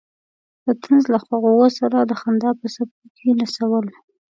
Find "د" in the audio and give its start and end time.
0.65-0.67, 2.01-2.11